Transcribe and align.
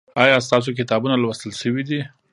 ایا 0.23 0.37
ستاسو 0.47 0.69
کتابونه 0.79 1.15
لوستل 1.23 1.51
شوي 1.61 1.81
دي؟ 1.89 1.99